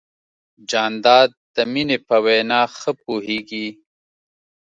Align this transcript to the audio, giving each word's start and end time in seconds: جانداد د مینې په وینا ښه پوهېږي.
جانداد 0.69 1.29
د 1.55 1.57
مینې 1.71 1.97
په 2.07 2.15
وینا 2.25 2.61
ښه 2.77 2.91
پوهېږي. 3.03 3.67